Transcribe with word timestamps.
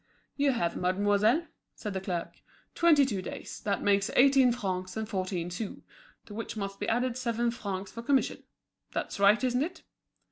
"You 0.35 0.53
have, 0.53 0.75
mademoiselle," 0.75 1.45
said 1.75 1.93
the 1.93 2.01
clerk, 2.01 2.41
"twenty 2.73 3.05
two 3.05 3.21
days; 3.21 3.59
that 3.59 3.83
makes 3.83 4.09
eighteen 4.15 4.51
francs 4.51 4.97
and 4.97 5.07
fourteen 5.07 5.51
sous; 5.51 5.83
to 6.25 6.33
which 6.33 6.57
must 6.57 6.79
be 6.79 6.89
added 6.89 7.15
seven 7.15 7.51
francs 7.51 7.91
for 7.91 8.01
commission. 8.01 8.41
That's 8.93 9.19
right, 9.19 9.43
isn't 9.43 9.61
it?" 9.61 9.83